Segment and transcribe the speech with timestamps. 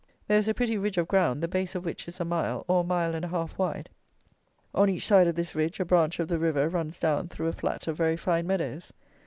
[0.27, 2.81] There is a pretty ridge of ground, the base of which is a mile, or
[2.81, 3.87] a mile and a half wide.
[4.73, 7.53] On each side of this ridge a branch of the river runs down through a
[7.53, 8.91] flat of very fine meadows.